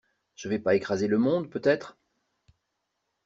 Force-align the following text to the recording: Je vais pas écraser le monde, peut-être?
Je 0.33 0.47
vais 0.49 0.57
pas 0.57 0.73
écraser 0.73 1.07
le 1.07 1.19
monde, 1.19 1.47
peut-être? 1.51 1.95